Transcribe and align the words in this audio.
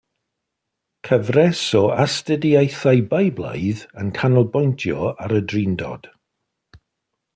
Cyfres 1.07 1.59
o 1.79 1.81
astudiaethau 2.05 3.03
Beiblaidd 3.11 3.83
yn 4.05 4.09
canolbwyntio 4.21 5.03
ar 5.27 5.37
y 5.41 5.43
Drindod. 5.53 6.11